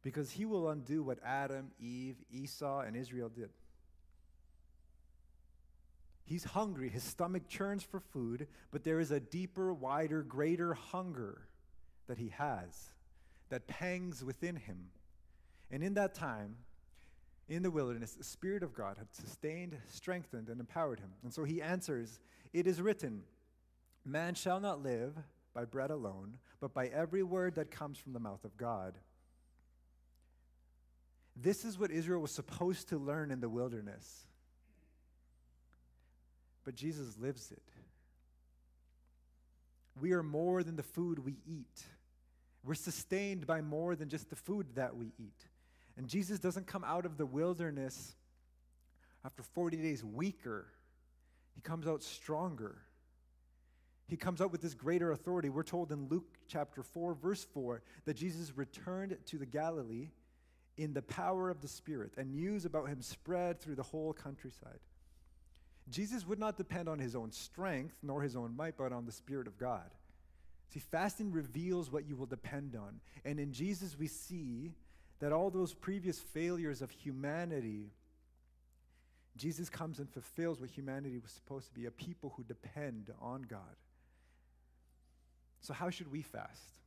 [0.04, 3.50] because he will undo what Adam, Eve, Esau, and Israel did.
[6.26, 11.42] He's hungry, his stomach churns for food, but there is a deeper, wider, greater hunger
[12.08, 12.92] that he has
[13.50, 14.90] that pangs within him.
[15.70, 16.56] And in that time,
[17.50, 21.12] in the wilderness, the Spirit of God had sustained, strengthened, and empowered him.
[21.22, 22.20] And so he answers,
[22.54, 23.24] It is written,
[24.06, 25.16] Man shall not live
[25.54, 28.98] by bread alone, but by every word that comes from the mouth of God.
[31.36, 34.26] This is what Israel was supposed to learn in the wilderness.
[36.64, 37.64] But Jesus lives it.
[40.00, 41.84] We are more than the food we eat.
[42.64, 45.48] We're sustained by more than just the food that we eat.
[45.98, 48.16] And Jesus doesn't come out of the wilderness
[49.24, 50.68] after 40 days weaker,
[51.54, 52.78] he comes out stronger.
[54.08, 55.50] He comes out with this greater authority.
[55.50, 60.10] We're told in Luke chapter 4, verse 4, that Jesus returned to the Galilee
[60.78, 64.80] in the power of the Spirit, and news about him spread through the whole countryside.
[65.90, 69.12] Jesus would not depend on his own strength nor his own might, but on the
[69.12, 69.90] Spirit of God.
[70.70, 73.02] See, fasting reveals what you will depend on.
[73.26, 74.72] And in Jesus, we see
[75.20, 77.92] that all those previous failures of humanity,
[79.36, 83.42] Jesus comes and fulfills what humanity was supposed to be a people who depend on
[83.42, 83.76] God.
[85.60, 86.81] So, how should we fast?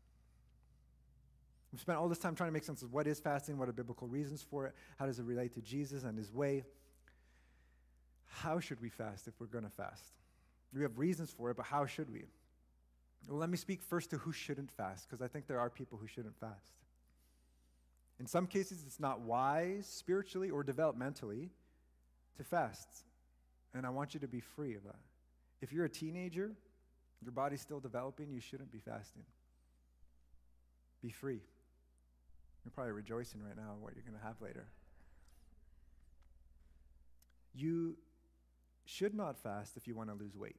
[1.75, 3.73] We've spent all this time trying to make sense of what is fasting, what are
[3.73, 6.63] biblical reasons for it, how does it relate to Jesus and his way.
[8.27, 10.13] How should we fast if we're going to fast?
[10.73, 12.27] We have reasons for it, but how should we?
[13.29, 15.99] Well, let me speak first to who shouldn't fast, because I think there are people
[15.99, 16.77] who shouldn't fast.
[18.21, 21.49] In some cases, it's not wise spiritually or developmentally
[22.37, 22.87] to fast.
[23.75, 25.01] And I want you to be free of that.
[25.61, 26.53] If you're a teenager,
[27.21, 29.25] your body's still developing, you shouldn't be fasting.
[31.03, 31.41] Be free.
[32.65, 34.67] You're probably rejoicing right now what you're going to have later.
[37.55, 37.97] You
[38.87, 40.57] should not fast if you want to lose weight.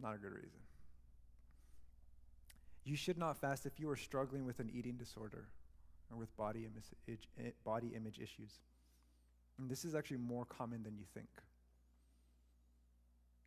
[0.00, 0.60] Not a good reason.
[2.84, 5.48] You should not fast if you are struggling with an eating disorder
[6.10, 7.28] or with body image,
[7.64, 8.60] body image issues.
[9.58, 11.28] And this is actually more common than you think.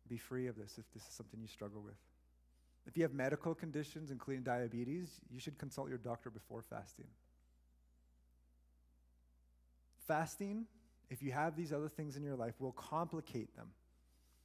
[0.08, 1.96] Be free of this if this is something you struggle with.
[2.86, 7.06] If you have medical conditions, including diabetes, you should consult your doctor before fasting.
[10.06, 10.66] Fasting,
[11.10, 13.68] if you have these other things in your life, will complicate them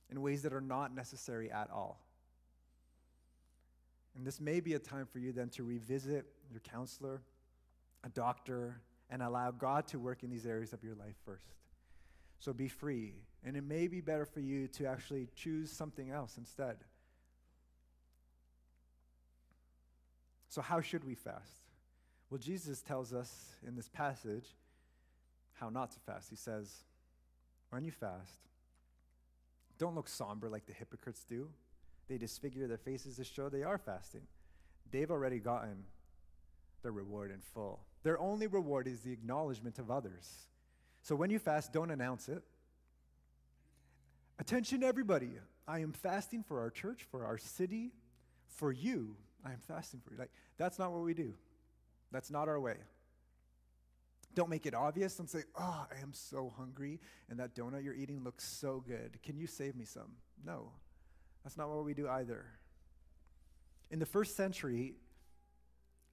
[0.10, 2.00] in ways that are not necessary at all.
[4.16, 7.22] And this may be a time for you then to revisit your counselor,
[8.04, 11.54] a doctor, and allow God to work in these areas of your life first.
[12.40, 13.14] So be free.
[13.44, 16.78] And it may be better for you to actually choose something else instead.
[20.58, 21.68] So, how should we fast?
[22.32, 24.56] Well, Jesus tells us in this passage
[25.54, 26.32] how not to fast.
[26.32, 26.78] He says,
[27.70, 28.40] when you fast,
[29.78, 31.50] don't look somber like the hypocrites do.
[32.08, 34.24] They disfigure their faces to show they are fasting.
[34.90, 35.84] They've already gotten
[36.82, 37.82] their reward in full.
[38.02, 40.48] Their only reward is the acknowledgement of others.
[41.04, 42.42] So when you fast, don't announce it.
[44.40, 45.34] Attention, everybody.
[45.68, 47.92] I am fasting for our church, for our city,
[48.48, 49.18] for you.
[49.48, 50.20] I am fasting for you.
[50.20, 51.34] Like, that's not what we do.
[52.12, 52.76] That's not our way.
[54.36, 55.16] Don't make it obvious.
[55.16, 59.18] Don't say, oh, I am so hungry, and that donut you're eating looks so good.
[59.24, 60.12] Can you save me some?
[60.46, 60.72] No,
[61.44, 62.46] that's not what we do either.
[63.90, 64.96] In the first century,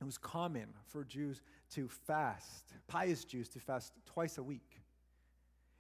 [0.01, 1.43] it was common for Jews
[1.75, 4.81] to fast, pious Jews to fast twice a week.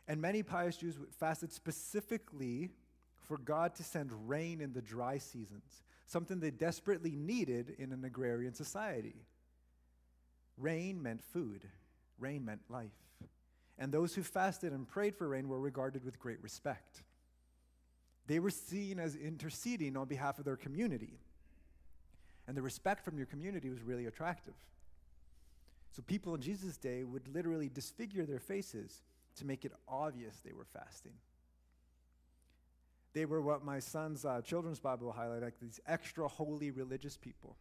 [0.09, 2.71] And many pious Jews fasted specifically
[3.17, 8.05] for God to send rain in the dry seasons, something they desperately needed in an
[8.05, 9.27] agrarian society.
[10.57, 11.67] Rain meant food,
[12.19, 12.90] rain meant life.
[13.79, 17.03] And those who fasted and prayed for rain were regarded with great respect.
[18.27, 21.19] They were seen as interceding on behalf of their community.
[22.47, 24.55] And the respect from your community was really attractive.
[25.93, 29.03] So people in Jesus' day would literally disfigure their faces
[29.37, 31.12] to make it obvious they were fasting.
[33.14, 37.57] They were what my son's uh, children's Bible highlight, like these extra holy religious people.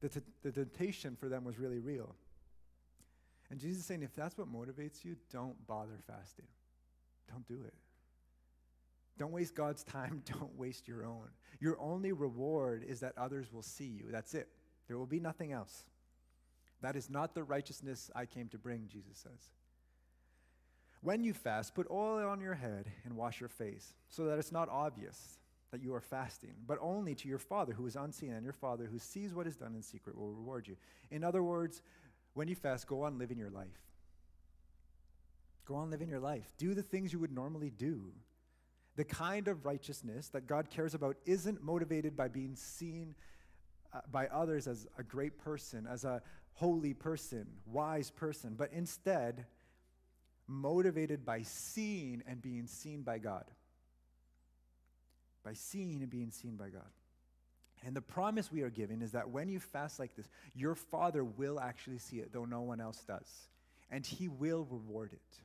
[0.00, 2.14] The, t- the temptation for them was really real.
[3.50, 6.46] And Jesus is saying, if that's what motivates you, don't bother fasting.
[7.30, 7.74] Don't do it.
[9.18, 10.22] Don't waste God's time.
[10.38, 11.28] Don't waste your own.
[11.60, 14.06] Your only reward is that others will see you.
[14.10, 14.48] That's it.
[14.88, 15.84] There will be nothing else.
[16.82, 19.50] That is not the righteousness I came to bring, Jesus says.
[21.04, 24.50] When you fast, put oil on your head and wash your face, so that it's
[24.50, 25.38] not obvious
[25.70, 28.86] that you are fasting, but only to your Father who is unseen, and your Father
[28.90, 30.76] who sees what is done in secret will reward you.
[31.10, 31.82] In other words,
[32.32, 33.66] when you fast, go on living your life.
[35.66, 36.50] Go on living your life.
[36.56, 38.12] Do the things you would normally do.
[38.96, 43.14] The kind of righteousness that God cares about isn't motivated by being seen
[43.92, 46.22] uh, by others as a great person, as a
[46.54, 49.44] holy person, wise person, but instead
[50.46, 53.44] motivated by seeing and being seen by God.
[55.44, 56.82] By seeing and being seen by God.
[57.86, 61.22] And the promise we are giving is that when you fast like this, your Father
[61.22, 63.28] will actually see it, though no one else does.
[63.90, 65.38] And He will reward it.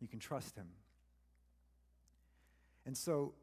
[0.00, 0.66] You can trust Him.
[2.84, 3.34] And so,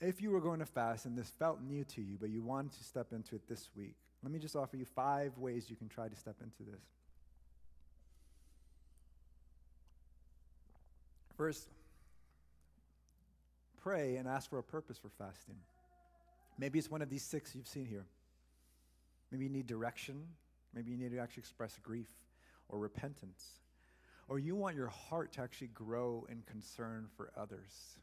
[0.00, 2.72] if you were going to fast and this felt new to you, but you wanted
[2.72, 5.88] to step into it this week, let me just offer you five ways you can
[5.88, 6.82] try to step into this.
[11.36, 11.68] First,
[13.82, 15.56] pray and ask for a purpose for fasting.
[16.58, 18.04] Maybe it's one of these six you've seen here.
[19.30, 20.22] Maybe you need direction.
[20.74, 22.08] Maybe you need to actually express grief
[22.68, 23.44] or repentance.
[24.28, 27.98] Or you want your heart to actually grow in concern for others.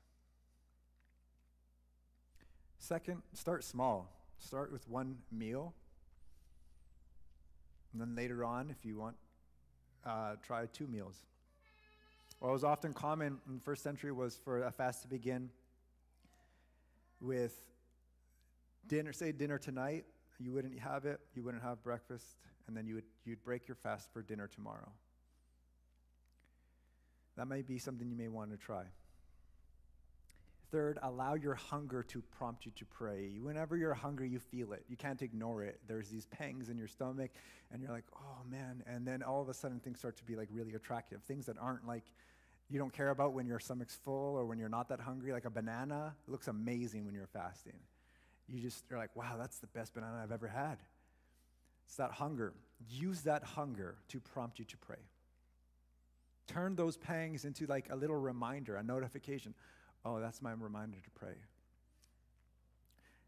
[2.80, 4.12] Second, start small.
[4.40, 5.74] Start with one meal.
[7.92, 9.16] And then later on, if you want,
[10.06, 11.16] uh, try two meals.
[12.40, 15.50] What was often common in the first century was for a fast to begin
[17.20, 17.54] with
[18.88, 20.06] dinner, say dinner tonight,
[20.40, 22.26] you wouldn't have it, you wouldn't have breakfast,
[22.68, 24.90] and then you would, you'd break your fast for dinner tomorrow.
[27.36, 28.84] That might be something you may want to try.
[30.72, 33.40] Third, allow your hunger to prompt you to pray.
[33.42, 34.86] Whenever you're hungry, you feel it.
[34.88, 35.80] You can't ignore it.
[35.88, 37.32] There's these pangs in your stomach,
[37.72, 38.84] and you're like, oh man.
[38.86, 41.24] And then all of a sudden, things start to be like really attractive.
[41.24, 42.04] Things that aren't like
[42.70, 45.32] you don't care about when your stomach's full or when you're not that hungry.
[45.32, 47.80] Like a banana looks amazing when you're fasting.
[48.48, 50.78] You just, you're like, wow, that's the best banana I've ever had.
[51.88, 52.54] It's that hunger.
[52.88, 54.98] Use that hunger to prompt you to pray.
[56.46, 59.56] Turn those pangs into like a little reminder, a notification.
[60.06, 61.36] Oh, that's my reminder to pray.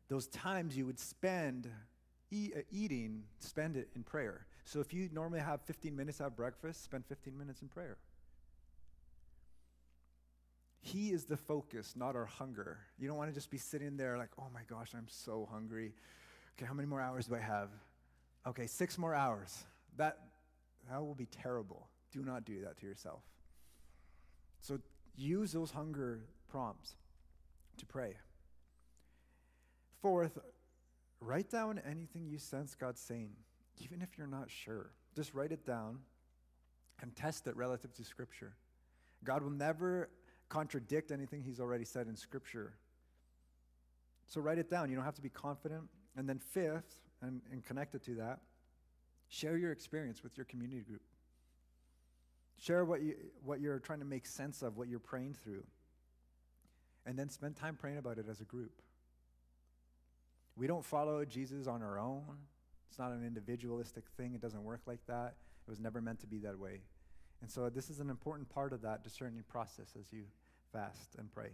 [0.07, 1.69] Those times you would spend
[2.31, 4.45] e- uh, eating, spend it in prayer.
[4.65, 7.97] So if you normally have 15 minutes to have breakfast, spend 15 minutes in prayer.
[10.81, 12.79] He is the focus, not our hunger.
[12.97, 15.93] You don't want to just be sitting there like, oh my gosh, I'm so hungry.
[16.57, 17.69] Okay, how many more hours do I have?
[18.47, 19.63] Okay, six more hours.
[19.97, 20.17] That,
[20.89, 21.87] that will be terrible.
[22.11, 23.21] Do not do that to yourself.
[24.59, 24.79] So
[25.15, 26.21] use those hunger
[26.51, 26.95] prompts
[27.77, 28.15] to pray.
[30.01, 30.37] Fourth,
[31.19, 33.31] write down anything you sense God saying,
[33.79, 34.91] even if you're not sure.
[35.15, 35.99] Just write it down
[37.01, 38.53] and test it relative to Scripture.
[39.23, 40.09] God will never
[40.49, 42.73] contradict anything He's already said in Scripture.
[44.27, 44.89] So write it down.
[44.89, 45.83] You don't have to be confident.
[46.17, 48.39] And then, fifth, and, and connected to that,
[49.29, 51.01] share your experience with your community group.
[52.57, 55.63] Share what, you, what you're trying to make sense of, what you're praying through.
[57.05, 58.81] And then spend time praying about it as a group.
[60.55, 62.23] We don't follow Jesus on our own.
[62.89, 64.33] It's not an individualistic thing.
[64.35, 65.35] It doesn't work like that.
[65.65, 66.81] It was never meant to be that way.
[67.41, 70.23] And so, this is an important part of that discerning process as you
[70.71, 71.49] fast and pray.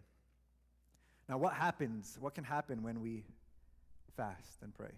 [1.29, 2.17] Now, what happens?
[2.19, 3.23] What can happen when we
[4.15, 4.91] fast and pray?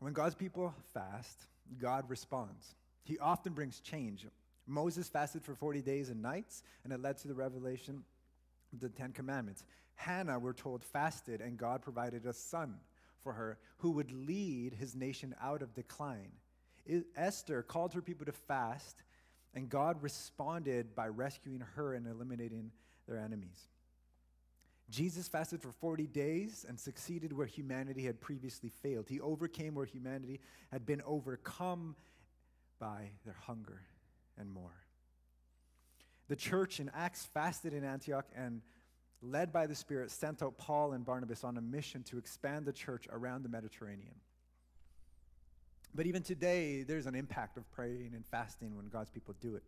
[0.00, 1.46] When God's people fast,
[1.80, 2.74] God responds.
[3.02, 4.26] He often brings change.
[4.68, 8.04] Moses fasted for 40 days and nights, and it led to the revelation
[8.72, 9.64] of the Ten Commandments.
[9.94, 12.74] Hannah, we're told, fasted, and God provided a son
[13.22, 16.32] for her who would lead his nation out of decline.
[17.16, 19.02] Esther called her people to fast,
[19.54, 22.70] and God responded by rescuing her and eliminating
[23.06, 23.68] their enemies.
[24.90, 29.08] Jesus fasted for 40 days and succeeded where humanity had previously failed.
[29.08, 30.40] He overcame where humanity
[30.72, 31.96] had been overcome
[32.78, 33.82] by their hunger
[34.38, 34.84] and more.
[36.28, 38.60] The church in Acts fasted in Antioch and,
[39.22, 42.72] led by the Spirit, sent out Paul and Barnabas on a mission to expand the
[42.72, 44.14] church around the Mediterranean.
[45.94, 49.62] But even today, there's an impact of praying and fasting when God's people do it.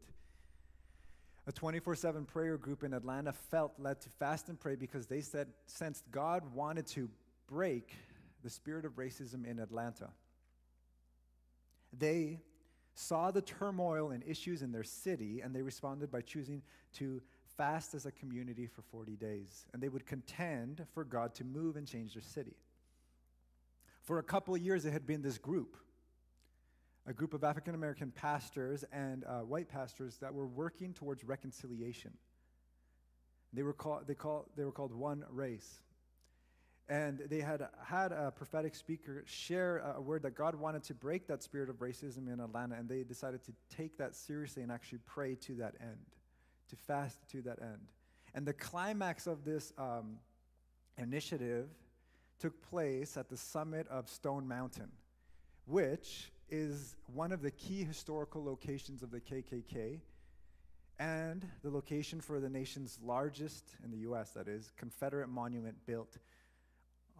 [1.47, 5.23] A 24 7 prayer group in Atlanta felt led to fast and pray because they
[5.23, 7.09] said, sensed God wanted to
[7.49, 7.95] break
[8.43, 10.11] the spirit of racism in Atlanta.
[11.97, 12.41] They
[13.01, 16.63] saw the turmoil and issues in their city, and they responded by choosing
[16.95, 17.21] to
[17.57, 19.67] fast as a community for 40 days.
[19.73, 22.57] And they would contend for God to move and change their city.
[24.03, 25.77] For a couple of years, it had been this group
[27.07, 32.13] a group of African American pastors and uh, white pastors that were working towards reconciliation.
[33.53, 35.81] They were, called, they, call, they were called One Race.
[36.91, 41.29] And they had had a prophetic speaker share a word that God wanted to break
[41.29, 44.99] that spirit of racism in Atlanta, and they decided to take that seriously and actually
[45.07, 46.05] pray to that end,
[46.69, 47.93] to fast to that end.
[48.35, 50.19] And the climax of this um,
[50.99, 51.69] initiative
[52.41, 54.91] took place at the summit of Stone Mountain,
[55.67, 60.01] which is one of the key historical locations of the KKK
[60.99, 66.19] and the location for the nation's largest, in the US that is, Confederate monument built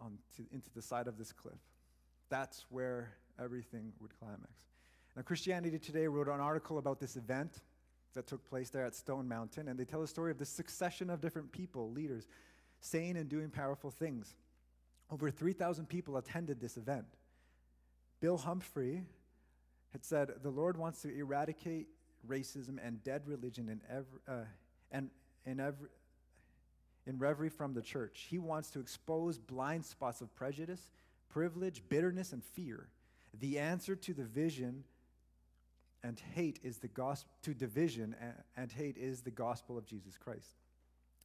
[0.01, 1.59] on to, into the side of this cliff.
[2.29, 4.51] That's where everything would climax.
[5.15, 7.59] Now, Christianity Today wrote an article about this event
[8.13, 11.09] that took place there at Stone Mountain, and they tell a story of the succession
[11.09, 12.27] of different people, leaders,
[12.79, 14.35] saying and doing powerful things.
[15.09, 17.05] Over 3,000 people attended this event.
[18.19, 19.03] Bill Humphrey,
[19.91, 21.87] had said, The Lord wants to eradicate
[22.27, 24.45] racism and dead religion in every, uh,
[24.91, 25.09] and
[25.45, 25.89] in every,
[27.05, 28.27] in reverie from the church.
[28.29, 30.89] He wants to expose blind spots of prejudice,
[31.29, 32.87] privilege, bitterness, and fear.
[33.39, 34.83] The answer to the vision
[36.03, 38.15] and hate is the gospel to division
[38.57, 40.55] and hate is the gospel of Jesus Christ.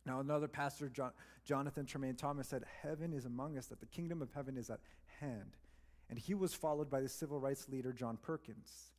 [0.05, 1.11] Now, another pastor, John,
[1.45, 4.81] Jonathan Tremaine Thomas, said, Heaven is among us, that the kingdom of heaven is at
[5.21, 5.57] hand
[6.09, 8.93] and he was followed by the civil rights leader John Perkins.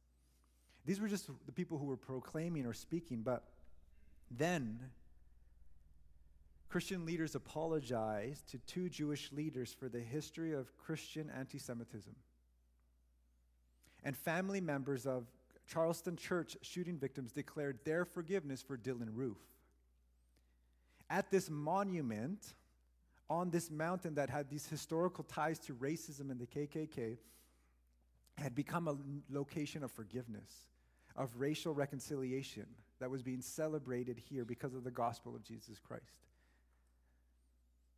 [0.85, 3.43] These were just the people who were proclaiming or speaking, but
[4.31, 4.79] then
[6.69, 12.15] Christian leaders apologized to two Jewish leaders for the history of Christian anti Semitism.
[14.03, 15.25] And family members of
[15.67, 19.37] Charleston Church shooting victims declared their forgiveness for Dylann Roof.
[21.09, 22.53] At this monument,
[23.29, 27.17] on this mountain that had these historical ties to racism and the KKK,
[28.37, 28.97] had become a
[29.29, 30.67] location of forgiveness,
[31.15, 32.65] of racial reconciliation
[32.99, 36.13] that was being celebrated here because of the gospel of Jesus Christ.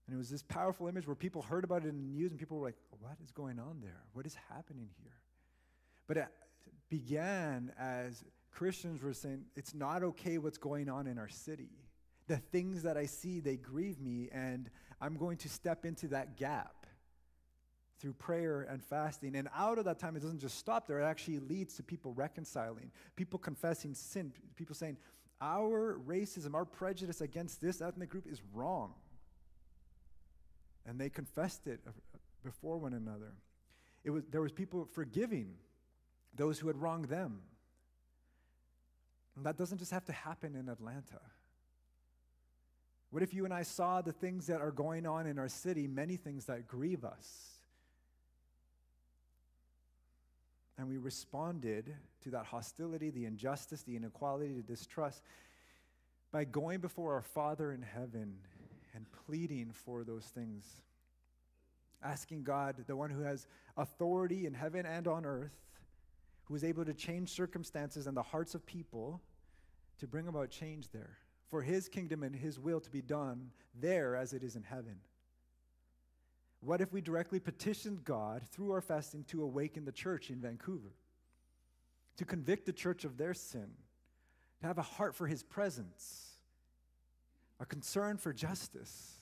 [0.09, 2.39] And it was this powerful image where people heard about it in the news and
[2.39, 4.01] people were like, what is going on there?
[4.13, 5.13] What is happening here?
[6.07, 6.27] But it
[6.89, 11.69] began as Christians were saying, it's not okay what's going on in our city.
[12.25, 16.37] The things that I see, they grieve me, and I'm going to step into that
[16.37, 16.87] gap
[17.99, 19.35] through prayer and fasting.
[19.35, 22.13] And out of that time, it doesn't just stop there, it actually leads to people
[22.13, 24.97] reconciling, people confessing sin, people saying,
[25.39, 28.95] Our racism, our prejudice against this ethnic group is wrong.
[30.85, 31.81] And they confessed it
[32.43, 33.33] before one another.
[34.03, 35.55] It was, there was people forgiving
[36.35, 37.41] those who had wronged them.
[39.35, 41.21] And that doesn't just have to happen in Atlanta.
[43.11, 45.87] What if you and I saw the things that are going on in our city,
[45.87, 47.59] many things that grieve us?
[50.77, 55.23] And we responded to that hostility, the injustice, the inequality, the distrust
[56.31, 58.37] by going before our Father in heaven
[58.95, 60.65] and pleading for those things.
[62.03, 65.57] Asking God, the one who has authority in heaven and on earth,
[66.45, 69.21] who is able to change circumstances and the hearts of people,
[69.99, 71.17] to bring about change there,
[71.49, 74.95] for his kingdom and his will to be done there as it is in heaven.
[76.61, 80.93] What if we directly petitioned God through our fasting to awaken the church in Vancouver,
[82.17, 83.69] to convict the church of their sin,
[84.61, 86.28] to have a heart for his presence,
[87.59, 89.19] a concern for justice?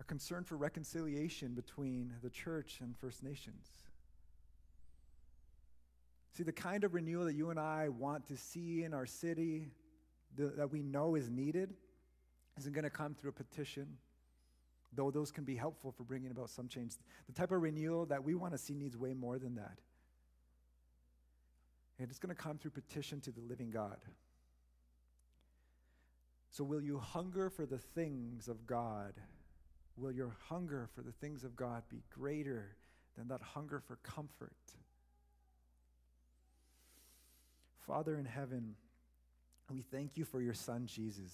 [0.00, 3.66] a concern for reconciliation between the church and First Nations.
[6.34, 9.68] See, the kind of renewal that you and I want to see in our city,
[10.36, 11.74] the, that we know is needed,
[12.58, 13.96] isn't going to come through a petition,
[14.92, 16.92] though those can be helpful for bringing about some change.
[17.26, 19.78] The type of renewal that we want to see needs way more than that.
[21.98, 23.96] And it's going to come through petition to the living God.
[26.56, 29.12] So, will you hunger for the things of God?
[29.94, 32.76] Will your hunger for the things of God be greater
[33.14, 34.56] than that hunger for comfort?
[37.86, 38.74] Father in heaven,
[39.70, 41.30] we thank you for your Son, Jesus,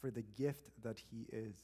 [0.00, 1.58] for the gift that he is.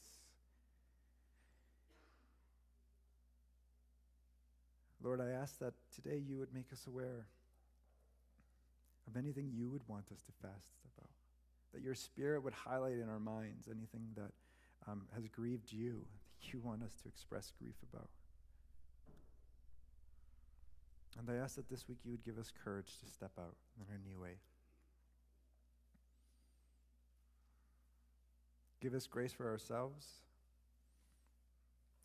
[5.03, 7.25] Lord, I ask that today you would make us aware
[9.07, 11.14] of anything you would want us to fast about,
[11.75, 14.31] that your Spirit would highlight in our minds anything that
[14.87, 16.05] um, has grieved you,
[16.39, 18.07] that you want us to express grief about.
[21.19, 23.93] And I ask that this week you would give us courage to step out in
[23.93, 24.35] a new way.
[28.81, 30.07] Give us grace for ourselves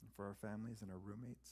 [0.02, 1.50] and for our families and our roommates.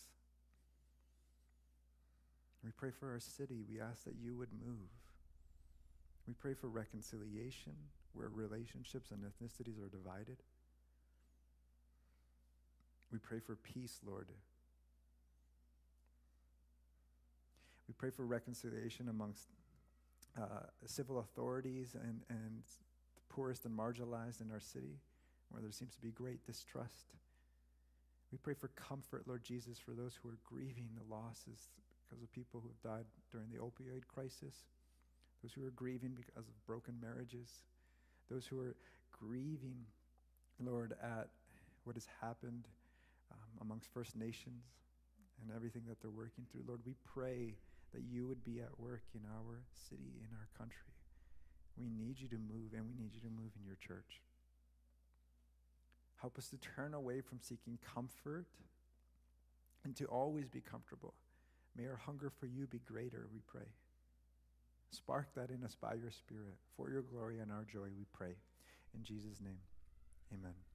[2.64, 3.62] We pray for our city.
[3.68, 4.88] We ask that you would move.
[6.26, 7.74] We pray for reconciliation
[8.12, 10.36] where relationships and ethnicities are divided.
[13.12, 14.28] We pray for peace, Lord.
[17.86, 19.48] We pray for reconciliation amongst
[20.36, 22.62] uh, civil authorities and, and
[23.14, 24.98] the poorest and marginalized in our city,
[25.48, 27.14] where there seems to be great distrust.
[28.30, 31.68] We pray for comfort, Lord Jesus, for those who are grieving the losses
[32.06, 34.66] because of people who have died during the opioid crisis,
[35.42, 37.62] those who are grieving because of broken marriages,
[38.30, 38.76] those who are
[39.12, 39.76] grieving,
[40.60, 41.28] Lord, at
[41.84, 42.68] what has happened
[43.32, 44.64] um, amongst First Nations
[45.42, 46.62] and everything that they're working through.
[46.66, 47.54] Lord, we pray
[47.94, 50.92] that you would be at work in our city, in our country.
[51.76, 54.22] We need you to move, and we need you to move in your church.
[56.20, 58.46] Help us to turn away from seeking comfort
[59.84, 61.14] and to always be comfortable.
[61.76, 63.68] May our hunger for you be greater, we pray.
[64.91, 66.57] Spark that in us by your Spirit.
[66.76, 68.36] For your glory and our joy, we pray.
[68.95, 69.59] In Jesus' name,
[70.32, 70.67] amen.